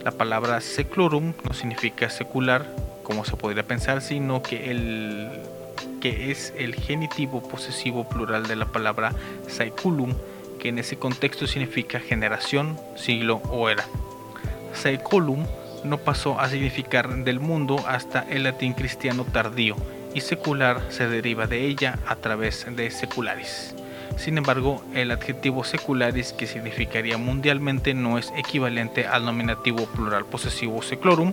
[0.03, 2.65] La palabra seclorum no significa secular,
[3.07, 5.29] como se podría pensar, sino que, el,
[6.01, 9.13] que es el genitivo posesivo plural de la palabra
[9.47, 10.13] saeculum,
[10.59, 13.85] que en ese contexto significa generación, siglo o era.
[14.73, 15.45] Saeculum
[15.85, 19.77] no pasó a significar del mundo hasta el latín cristiano tardío,
[20.13, 23.73] y secular se deriva de ella a través de secularis.
[24.17, 30.81] Sin embargo, el adjetivo secularis, que significaría mundialmente, no es equivalente al nominativo plural posesivo
[30.81, 31.31] seclorum,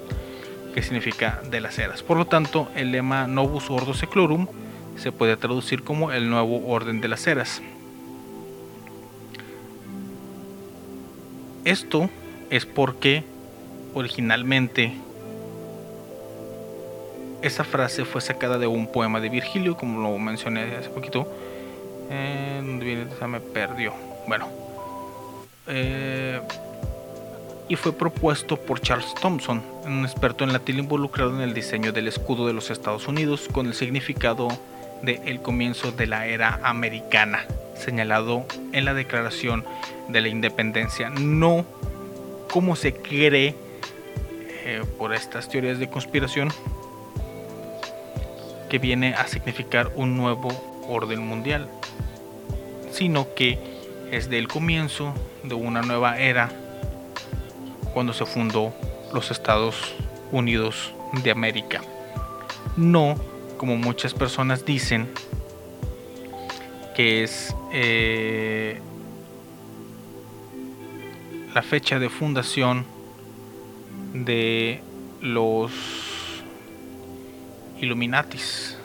[0.74, 2.02] que significa de las eras.
[2.02, 4.48] Por lo tanto, el lema Novus Ordo Seclorum
[4.96, 7.62] se puede traducir como el nuevo orden de las eras.
[11.64, 12.10] Esto
[12.50, 13.24] es porque
[13.94, 14.92] originalmente
[17.40, 21.28] esa frase fue sacada de un poema de Virgilio, como lo mencioné hace poquito.
[22.10, 23.06] Eh, ¿dónde viene?
[23.18, 23.94] Se me perdió.
[24.26, 24.48] Bueno.
[25.66, 26.40] Eh,
[27.68, 32.08] y fue propuesto por Charles Thompson, un experto en latín involucrado en el diseño del
[32.08, 34.48] escudo de los Estados Unidos con el significado
[35.02, 39.64] de el comienzo de la era americana, señalado en la Declaración
[40.08, 41.64] de la Independencia, no
[42.50, 43.54] como se cree
[44.64, 46.48] eh, por estas teorías de conspiración
[48.70, 50.48] que viene a significar un nuevo
[50.88, 51.68] orden mundial,
[52.90, 53.58] sino que
[54.10, 56.50] es del comienzo de una nueva era
[57.92, 58.72] cuando se fundó
[59.14, 59.94] los Estados
[60.32, 60.92] Unidos
[61.22, 61.80] de América.
[62.76, 63.14] No,
[63.56, 65.08] como muchas personas dicen,
[66.94, 68.80] que es eh,
[71.54, 72.84] la fecha de fundación
[74.12, 74.82] de
[75.20, 75.72] los
[77.80, 78.76] Illuminatis.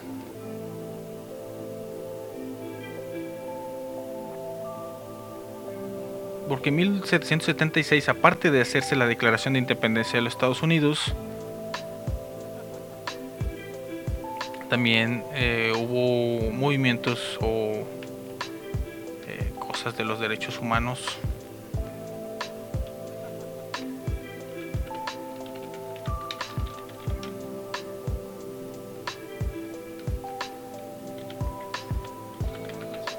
[6.49, 11.13] Porque en 1776, aparte de hacerse la declaración de independencia de los Estados Unidos,
[14.67, 17.85] también eh, hubo movimientos o
[19.27, 21.19] eh, cosas de los derechos humanos.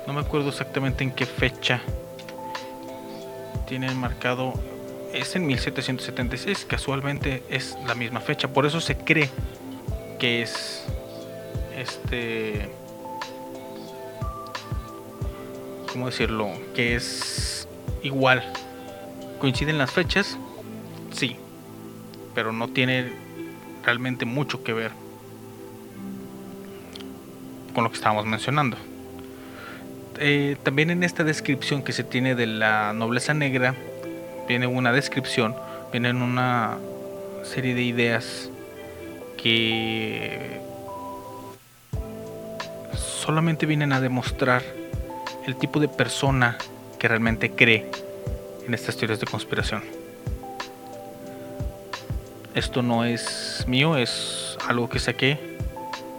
[0.06, 1.80] No me acuerdo exactamente en qué fecha
[3.70, 4.52] tienen marcado
[5.14, 9.30] es en 1776, casualmente es la misma fecha, por eso se cree
[10.18, 10.84] que es
[11.78, 12.68] este
[15.92, 16.50] ¿cómo decirlo?
[16.74, 17.68] que es
[18.02, 18.42] igual.
[19.38, 20.36] ¿Coinciden las fechas?
[21.12, 21.36] Sí,
[22.34, 23.12] pero no tiene
[23.84, 24.90] realmente mucho que ver
[27.72, 28.89] con lo que estábamos mencionando.
[30.22, 33.74] Eh, también en esta descripción que se tiene de la nobleza negra,
[34.46, 35.56] viene una descripción,
[35.90, 36.76] viene una
[37.42, 38.50] serie de ideas
[39.42, 40.60] que
[42.94, 44.62] solamente vienen a demostrar
[45.46, 46.58] el tipo de persona
[46.98, 47.90] que realmente cree
[48.66, 49.82] en estas teorías de conspiración.
[52.54, 55.38] Esto no es mío, es algo que saqué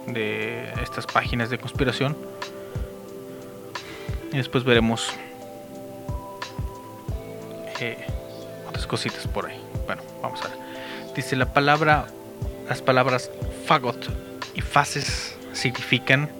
[0.08, 2.16] de estas páginas de conspiración
[4.32, 5.12] y después veremos
[7.80, 7.98] eh,
[8.68, 9.60] otras cositas por ahí.
[9.86, 10.58] Bueno, vamos a ver.
[11.14, 12.06] Dice la palabra,
[12.68, 13.30] las palabras
[13.66, 14.08] fagot
[14.54, 16.30] y fases significan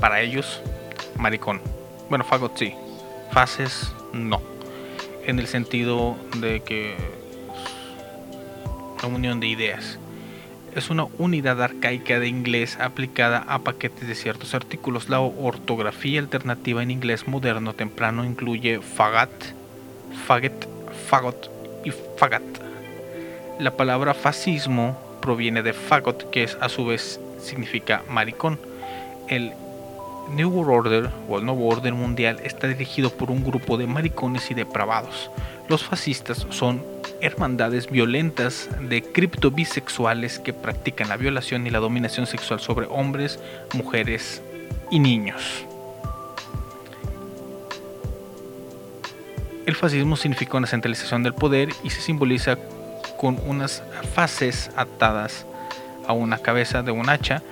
[0.00, 0.60] para ellos
[1.16, 1.60] maricón.
[2.08, 2.74] Bueno, fagot sí,
[3.32, 4.40] fases no.
[5.24, 6.96] En el sentido de que
[9.02, 9.98] una unión de ideas
[10.76, 15.08] es una unidad arcaica de inglés aplicada a paquetes de ciertos artículos.
[15.08, 19.30] La ortografía alternativa en inglés moderno temprano incluye fagat,
[20.26, 20.68] faget,
[21.08, 21.50] fagot
[21.82, 22.42] y fagat.
[23.58, 28.58] La palabra fascismo proviene de fagot, que a su vez significa maricón.
[29.28, 29.54] El
[30.34, 34.50] New World Order o el nuevo orden mundial está dirigido por un grupo de maricones
[34.50, 35.30] y depravados.
[35.68, 36.84] Los fascistas son
[37.20, 43.38] hermandades violentas de criptobisexuales que practican la violación y la dominación sexual sobre hombres,
[43.74, 44.42] mujeres
[44.90, 45.64] y niños.
[49.66, 52.56] El fascismo significa una centralización del poder y se simboliza
[53.18, 53.82] con unas
[54.14, 55.44] fases atadas
[56.06, 57.42] a una cabeza de un hacha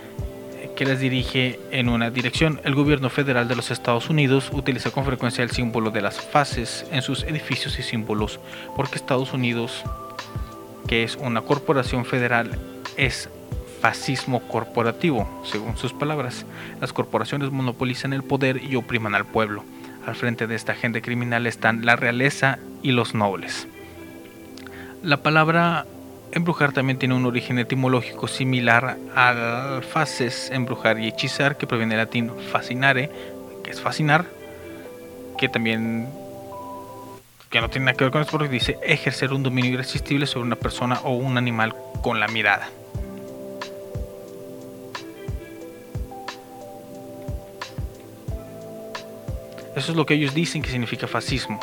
[0.77, 2.61] que las dirige en una dirección.
[2.65, 6.87] El gobierno federal de los Estados Unidos utiliza con frecuencia el símbolo de las fases
[6.91, 8.41] en sus edificios y símbolos,
[8.77, 9.83] porque Estados Unidos,
[10.87, 12.59] que es una corporación federal,
[12.97, 13.29] es
[13.81, 16.47] fascismo corporativo, según sus palabras.
[16.81, 19.65] Las corporaciones monopolizan el poder y opriman al pueblo.
[20.07, 23.69] Al frente de esta agenda criminal están la realeza y los nobles.
[25.03, 25.87] La palabra
[26.35, 32.05] Embrujar también tiene un origen etimológico similar al fases, embrujar y hechizar, que proviene del
[32.05, 33.09] latín fascinare,
[33.63, 34.27] que es fascinar,
[35.39, 36.09] que también
[37.51, 40.47] que no tiene nada que ver con esto porque dice ejercer un dominio irresistible sobre
[40.47, 41.73] una persona o un animal
[42.03, 42.69] con la mirada.
[49.77, 51.61] Eso es lo que ellos dicen que significa fascismo.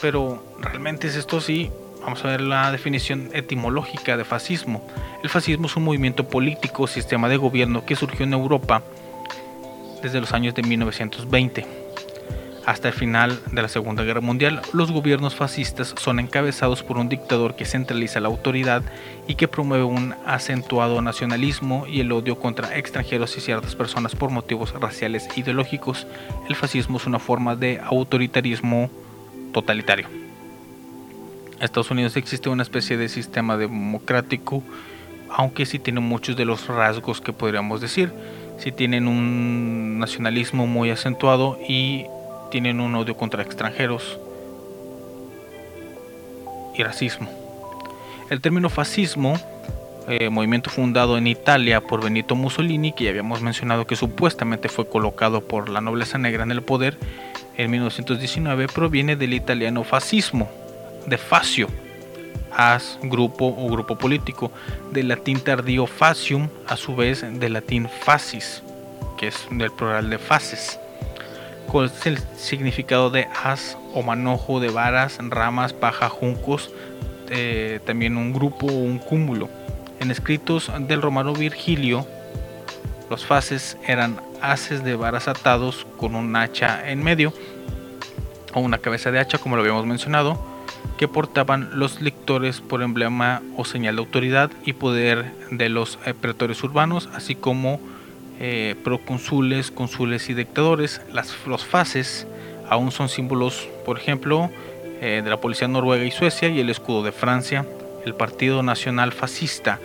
[0.00, 1.70] Pero realmente es esto sí
[2.06, 4.80] Vamos a ver la definición etimológica de fascismo.
[5.24, 8.84] El fascismo es un movimiento político, sistema de gobierno que surgió en Europa
[10.04, 11.66] desde los años de 1920.
[12.64, 17.08] Hasta el final de la Segunda Guerra Mundial, los gobiernos fascistas son encabezados por un
[17.08, 18.84] dictador que centraliza la autoridad
[19.26, 24.30] y que promueve un acentuado nacionalismo y el odio contra extranjeros y ciertas personas por
[24.30, 26.06] motivos raciales e ideológicos.
[26.48, 28.90] El fascismo es una forma de autoritarismo
[29.52, 30.25] totalitario.
[31.60, 34.62] Estados Unidos existe una especie de sistema democrático,
[35.30, 38.12] aunque sí tiene muchos de los rasgos que podríamos decir.
[38.58, 42.06] Sí tienen un nacionalismo muy acentuado y
[42.50, 44.18] tienen un odio contra extranjeros
[46.74, 47.28] y racismo.
[48.30, 49.38] El término fascismo,
[50.08, 54.88] eh, movimiento fundado en Italia por Benito Mussolini, que ya habíamos mencionado que supuestamente fue
[54.88, 56.98] colocado por la nobleza negra en el poder
[57.56, 60.50] en 1919, proviene del italiano fascismo,
[61.06, 61.68] de fascio,
[62.56, 64.50] as, grupo o grupo político,
[64.92, 68.62] del latín tardío fascium, a su vez del latín fascis,
[69.18, 70.78] que es del plural de fases
[71.66, 76.70] cuál es el significado de as o manojo de varas, ramas, paja, juncos,
[77.28, 79.48] eh, también un grupo o un cúmulo.
[80.00, 82.06] En escritos del romano Virgilio,
[83.10, 87.32] los fases eran haces de varas atados con un hacha en medio
[88.52, 90.38] o una cabeza de hacha, como lo habíamos mencionado,
[90.98, 96.14] que portaban los lectores por emblema o señal de autoridad y poder de los eh,
[96.14, 97.80] pretores urbanos, así como
[98.40, 101.02] eh, procónsules, cónsules y dictadores.
[101.12, 102.26] Las, los fases
[102.68, 104.50] aún son símbolos, por ejemplo,
[105.00, 107.66] eh, de la policía noruega y Suecia y el escudo de Francia.
[108.04, 109.80] El Partido Nacional Fascista,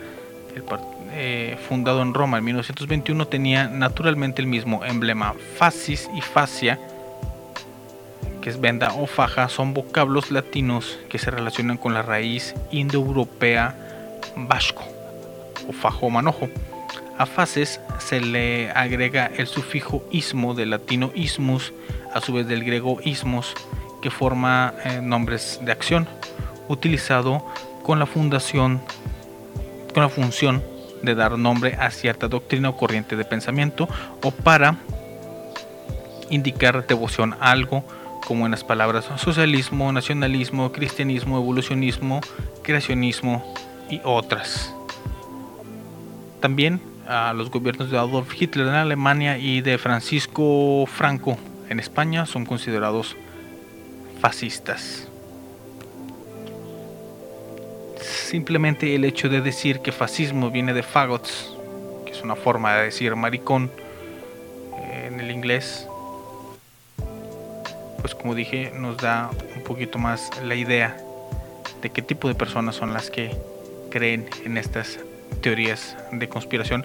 [1.68, 5.34] fundado en Roma en 1921, tenía naturalmente el mismo emblema.
[5.56, 6.78] Fascis y fascia,
[8.42, 13.74] que es venda o faja, son vocablos latinos que se relacionan con la raíz indoeuropea
[14.36, 14.82] vasco
[15.68, 16.50] o fajo manojo.
[17.16, 21.72] A fases se le agrega el sufijo ismo del latino ismus,
[22.12, 23.54] a su vez del griego ismos,
[24.02, 26.08] que forma eh, nombres de acción,
[26.68, 27.46] utilizado
[27.84, 28.82] con la fundación,
[29.94, 30.62] con la función
[31.02, 33.88] de dar nombre a cierta doctrina o corriente de pensamiento
[34.22, 34.76] o para
[36.30, 37.84] indicar devoción a algo,
[38.26, 42.20] como en las palabras socialismo, nacionalismo, cristianismo, evolucionismo,
[42.62, 43.54] creacionismo
[43.90, 44.74] y otras.
[46.40, 51.36] También a los gobiernos de Adolf Hitler en Alemania y de Francisco Franco
[51.68, 53.16] en España son considerados
[54.20, 55.08] fascistas.
[58.00, 61.56] Simplemente el hecho de decir que fascismo viene de fagots,
[62.04, 63.70] que es una forma de decir maricón
[64.78, 65.86] eh, en el inglés,
[68.02, 70.96] pues como dije, nos da un poquito más la idea
[71.80, 73.30] de qué tipo de personas son las que
[73.90, 74.98] creen en estas
[75.40, 76.84] teorías de conspiración.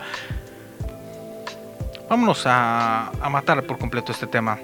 [2.07, 4.59] Vámonos a, matar por completo este tema.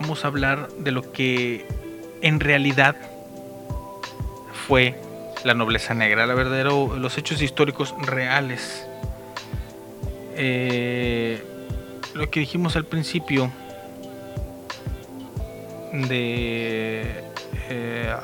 [0.00, 1.66] Vamos a hablar de lo que
[2.22, 2.96] en realidad
[4.66, 4.98] fue
[5.44, 8.86] la nobleza negra, la verdadero, los hechos históricos reales.
[10.34, 11.44] Eh,
[12.14, 13.52] lo que dijimos al principio
[15.92, 17.24] de
[17.68, 18.14] eh,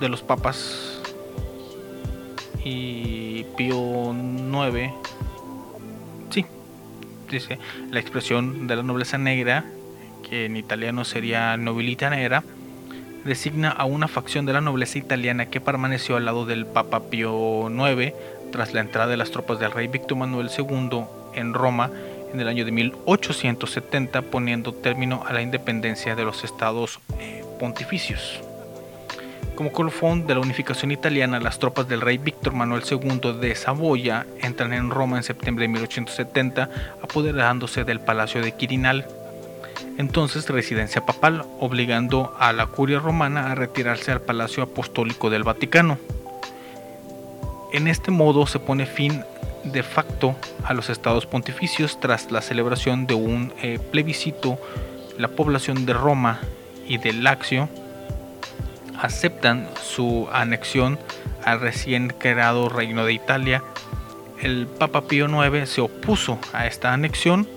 [0.00, 1.00] de los papas.
[2.64, 4.92] Y Pío IX,
[6.30, 6.44] sí,
[7.30, 7.58] dice
[7.90, 9.64] la expresión de la nobleza negra,
[10.28, 12.42] que en italiano sería nobilita negra,
[13.24, 17.70] designa a una facción de la nobleza italiana que permaneció al lado del Papa Pío
[17.70, 18.12] IX
[18.52, 21.04] tras la entrada de las tropas del rey Víctor Manuel II
[21.34, 21.90] en Roma
[22.32, 28.40] en el año de 1870, poniendo término a la independencia de los estados eh, pontificios.
[29.54, 34.24] Como colofón de la unificación italiana, las tropas del rey Víctor Manuel II de Saboya
[34.40, 36.70] entran en Roma en septiembre de 1870,
[37.02, 39.06] apoderándose del Palacio de Quirinal,
[39.98, 45.98] entonces residencia papal, obligando a la curia romana a retirarse al Palacio Apostólico del Vaticano.
[47.72, 49.24] En este modo se pone fin
[49.64, 54.58] de facto a los estados pontificios tras la celebración de un eh, plebiscito.
[55.18, 56.40] La población de Roma
[56.86, 57.68] y de Laxio
[59.00, 60.98] aceptan su anexión
[61.44, 63.62] al recién creado Reino de Italia.
[64.40, 67.48] El Papa Pío IX se opuso a esta anexión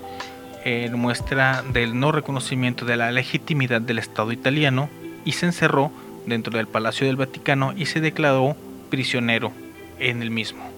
[0.64, 4.88] en muestra del no reconocimiento de la legitimidad del Estado italiano
[5.24, 5.90] y se encerró
[6.26, 8.56] dentro del Palacio del Vaticano y se declaró
[8.90, 9.52] prisionero
[9.98, 10.71] en el mismo.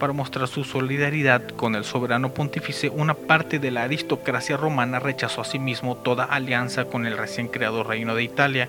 [0.00, 5.42] Para mostrar su solidaridad con el soberano pontífice, una parte de la aristocracia romana rechazó
[5.42, 8.68] asimismo toda alianza con el recién creado Reino de Italia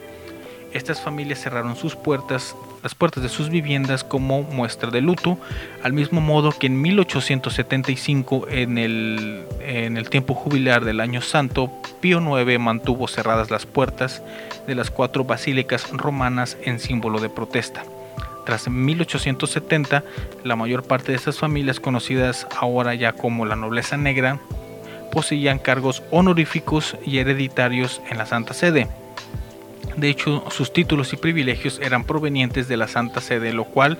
[0.74, 5.38] estas familias cerraron sus puertas las puertas de sus viviendas como muestra de luto,
[5.84, 11.72] al mismo modo que en 1875, en el, en el tiempo jubilar del Año Santo,
[12.00, 14.24] Pío IX mantuvo cerradas las puertas
[14.66, 17.84] de las cuatro basílicas romanas en símbolo de protesta.
[18.46, 20.04] Tras 1870,
[20.44, 24.40] la mayor parte de estas familias, conocidas ahora ya como la nobleza negra,
[25.12, 28.88] poseían cargos honoríficos y hereditarios en la Santa Sede.
[29.98, 34.00] De hecho, sus títulos y privilegios eran provenientes de la Santa Sede, lo cual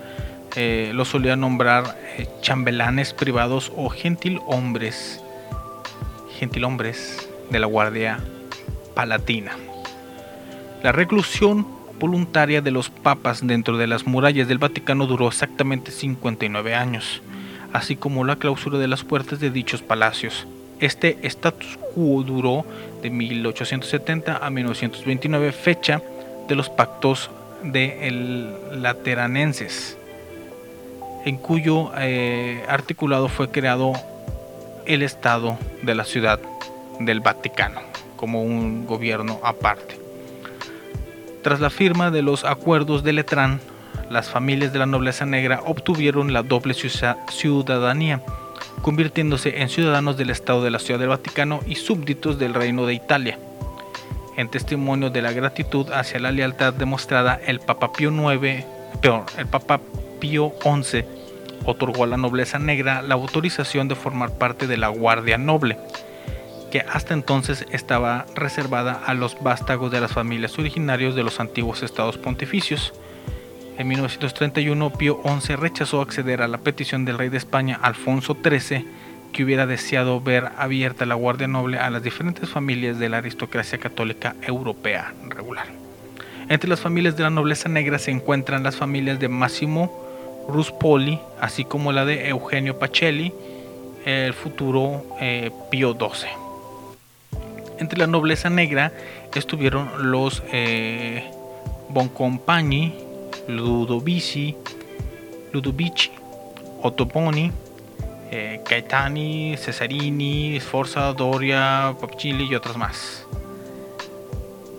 [0.56, 5.22] eh, los solía nombrar eh, chambelanes privados o gentilhombres,
[6.38, 8.18] gentilhombres de la Guardia
[8.94, 9.52] Palatina.
[10.82, 11.66] La reclusión
[12.02, 17.22] voluntaria de los papas dentro de las murallas del Vaticano duró exactamente 59 años,
[17.72, 20.48] así como la clausura de las puertas de dichos palacios.
[20.80, 22.66] Este status quo duró
[23.02, 26.02] de 1870 a 1929, fecha
[26.48, 27.30] de los pactos
[27.62, 29.96] de Lateranenses,
[31.24, 33.92] en cuyo eh, articulado fue creado
[34.86, 36.40] el Estado de la Ciudad
[36.98, 37.80] del Vaticano
[38.16, 40.01] como un gobierno aparte.
[41.42, 43.60] Tras la firma de los acuerdos de Letrán,
[44.10, 48.22] las familias de la nobleza negra obtuvieron la doble ciudadanía
[48.82, 52.94] convirtiéndose en ciudadanos del Estado de la Ciudad del Vaticano y súbditos del Reino de
[52.94, 53.38] Italia.
[54.36, 58.64] En testimonio de la gratitud hacia la lealtad demostrada, el Papa Pío IX,
[59.00, 59.80] peor, el Papa
[60.20, 61.04] Pío XI
[61.64, 65.76] otorgó a la nobleza negra la autorización de formar parte de la Guardia Noble,
[66.72, 71.82] que hasta entonces estaba reservada a los vástagos de las familias originarios de los antiguos
[71.82, 72.94] estados pontificios.
[73.76, 78.86] En 1931, Pío XI rechazó acceder a la petición del rey de España, Alfonso XIII,
[79.34, 83.76] que hubiera deseado ver abierta la Guardia Noble a las diferentes familias de la aristocracia
[83.76, 85.66] católica europea regular.
[86.48, 91.66] Entre las familias de la nobleza negra se encuentran las familias de Massimo Ruspoli, así
[91.66, 93.30] como la de Eugenio Pacelli,
[94.06, 96.41] el futuro eh, Pío XII.
[97.82, 98.92] Entre la nobleza negra
[99.34, 101.28] estuvieron los eh,
[101.88, 102.94] Boncompagni,
[103.48, 104.54] Ludovici,
[105.50, 106.12] Ludovici,
[106.80, 107.50] Ottoboni,
[108.30, 113.26] eh, Gaetani, Cesarini, Sforza, Doria, Papchili y otros más.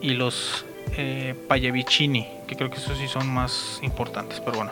[0.02, 0.64] Y los
[0.96, 4.72] eh, Payavicini, que creo que esos sí son más importantes, pero bueno.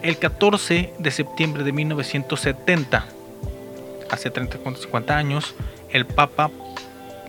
[0.00, 3.04] El 14 de septiembre de 1970,
[4.12, 5.56] hace 30, 50 años,
[5.90, 6.52] el Papa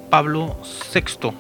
[0.10, 0.56] Pablo
[0.94, 1.32] VI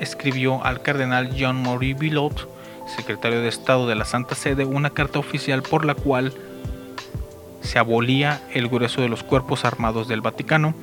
[0.00, 2.54] escribió al cardenal John Maurice Billot
[2.86, 6.32] secretario de Estado de la Santa Sede, una carta oficial por la cual
[7.60, 10.74] se abolía el grueso de los cuerpos armados del Vaticano,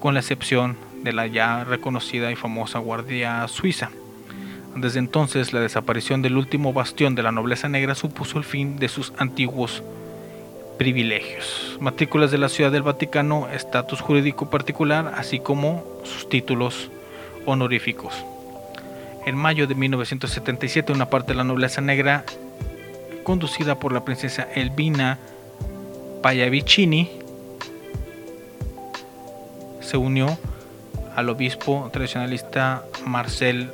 [0.00, 3.90] con la excepción de la ya reconocida y famosa Guardia Suiza.
[4.76, 8.88] Desde entonces, la desaparición del último bastión de la nobleza negra supuso el fin de
[8.88, 9.82] sus antiguos
[10.82, 16.90] privilegios, matrículas de la Ciudad del Vaticano, estatus jurídico particular, así como sus títulos
[17.46, 18.12] honoríficos.
[19.24, 22.24] En mayo de 1977, una parte de la nobleza negra,
[23.22, 25.20] conducida por la princesa Elvina
[26.20, 27.08] Payavicini,
[29.80, 30.36] se unió
[31.14, 33.70] al obispo tradicionalista Marcel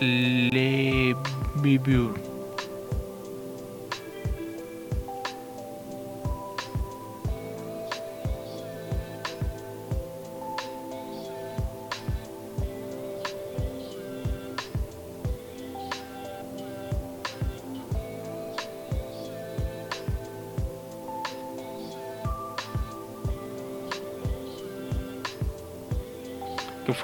[0.00, 1.16] Lebibour.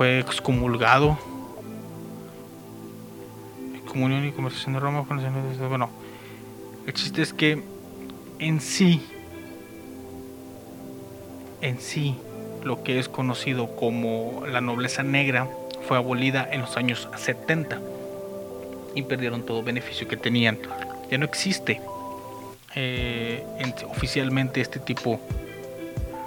[0.04, 1.18] Excomulgado.
[3.88, 5.04] Comunión y conversación de Roma.
[5.68, 5.90] Bueno,
[6.86, 7.62] el chiste es que
[8.38, 9.06] en sí,
[11.60, 12.16] en sí,
[12.64, 15.48] lo que es conocido como la nobleza negra
[15.86, 17.80] fue abolida en los años 70
[18.94, 20.58] y perdieron todo beneficio que tenían.
[21.10, 21.80] Ya no existe
[22.74, 23.44] eh,
[23.90, 25.41] oficialmente este tipo de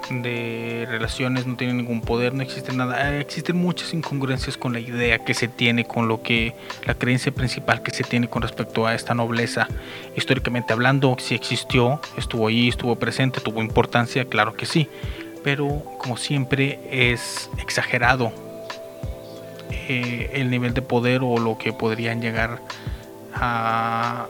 [0.09, 3.11] relaciones, no tiene ningún poder, no existe nada.
[3.11, 6.53] Eh, existen muchas incongruencias con la idea que se tiene, con lo que
[6.85, 9.67] la creencia principal que se tiene con respecto a esta nobleza.
[10.15, 14.87] Históricamente hablando, si existió, estuvo ahí, estuvo presente, tuvo importancia, claro que sí.
[15.43, 18.33] Pero como siempre es exagerado
[19.71, 22.61] eh, el nivel de poder o lo que podrían llegar
[23.33, 24.27] a,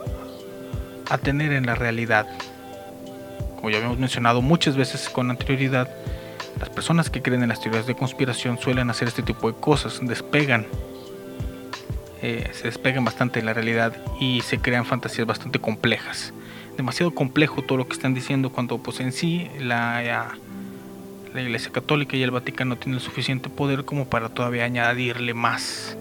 [1.10, 2.28] a tener en la realidad
[3.66, 5.90] como ya habíamos mencionado muchas veces con anterioridad,
[6.60, 10.00] las personas que creen en las teorías de conspiración suelen hacer este tipo de cosas,
[10.04, 10.68] despegan
[12.22, 16.32] eh, se despegan bastante de la realidad y se crean fantasías bastante complejas.
[16.78, 20.36] Demasiado complejo todo lo que están diciendo cuando pues en sí la,
[21.34, 25.98] la Iglesia Católica y el Vaticano tienen el suficiente poder como para todavía añadirle más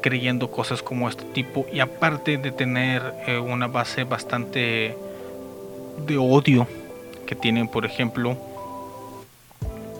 [0.00, 4.96] creyendo cosas como este tipo y aparte de tener eh, una base bastante
[5.98, 6.66] de odio
[7.26, 8.36] que tienen por ejemplo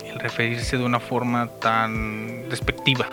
[0.04, 3.08] el referirse de una forma tan despectiva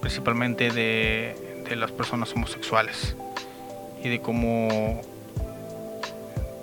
[0.00, 3.14] principalmente de, las personas homosexuales
[4.02, 5.00] y de cómo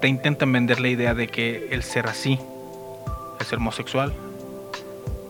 [0.01, 2.37] te intentan vender la idea de que el ser así
[3.39, 4.13] el ser homosexual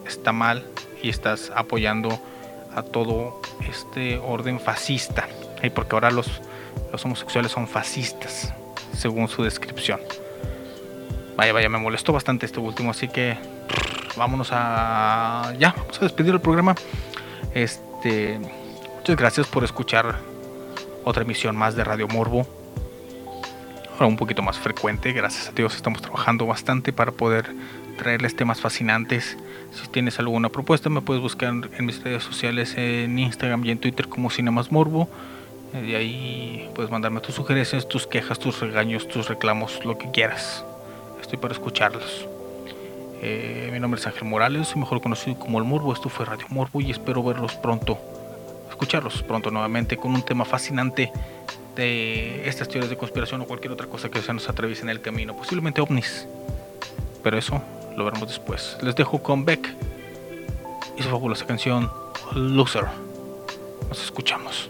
[0.08, 0.66] está mal
[1.04, 2.20] y estás apoyando
[2.76, 5.28] a todo este orden fascista.
[5.64, 6.42] Y porque ahora los,
[6.92, 8.54] los homosexuales son fascistas,
[8.94, 10.00] según su descripción.
[11.36, 13.38] Vaya, vaya, me molestó bastante este último, así que
[14.16, 15.54] vámonos a.
[15.60, 16.76] Ya, vamos a despedir el programa.
[17.54, 18.40] Este.
[18.98, 20.18] Muchas gracias por escuchar
[21.06, 22.46] otra emisión más de Radio Morbo.
[23.94, 27.48] Ahora un poquito más frecuente, gracias a Dios estamos trabajando bastante para poder
[27.98, 29.38] traerles temas fascinantes.
[29.72, 33.80] Si tienes alguna propuesta, me puedes buscar en mis redes sociales, en Instagram y en
[33.80, 35.10] Twitter como Cinemas Morbo.
[35.74, 40.64] Y ahí puedes mandarme tus sugerencias, tus quejas, tus regaños, tus reclamos, lo que quieras.
[41.22, 42.28] Estoy para escucharlos.
[43.22, 45.94] Eh, mi nombre es Ángel Morales, mejor conocido como El Morbo.
[45.94, 47.98] Esto fue Radio Morbo y espero verlos pronto,
[48.70, 51.12] escucharlos pronto nuevamente con un tema fascinante
[51.76, 55.02] de estas teorías de conspiración o cualquier otra cosa que se nos atraviese en el
[55.02, 56.28] camino, posiblemente ovnis.
[57.24, 57.62] Pero eso
[57.96, 58.78] lo veremos después.
[58.82, 59.68] Les dejo con Beck
[60.98, 61.92] y su fabulosa canción
[62.34, 62.86] Loser.
[63.90, 64.70] Nos escuchamos.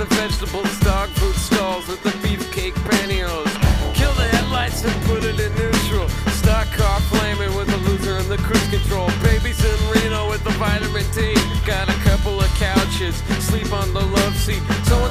[0.00, 3.52] the vegetables, dog food stalls with the beefcake pantyhose.
[3.92, 6.08] Kill the headlights and put it in neutral.
[6.40, 9.10] Stock car flaming with the loser and the cruise control.
[9.22, 11.36] Babies in Reno with the vitamin D.
[11.66, 14.62] Got a couple of couches, sleep on the love seat.
[14.88, 15.09] Someone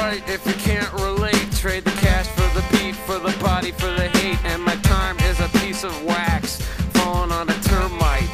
[0.00, 1.50] right if you can't relate.
[1.52, 4.42] Trade the cash for the beat, for the body, for the hate.
[4.44, 6.62] And my time is a piece of wax
[6.94, 8.30] falling on a termite.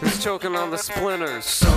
[0.00, 1.44] Who's choking on the splinters.
[1.44, 1.68] So